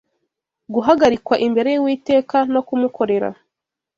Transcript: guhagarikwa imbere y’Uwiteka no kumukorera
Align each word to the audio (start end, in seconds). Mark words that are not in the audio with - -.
guhagarikwa 0.73 1.35
imbere 1.47 1.69
y’Uwiteka 1.71 2.37
no 2.53 2.61
kumukorera 2.67 3.29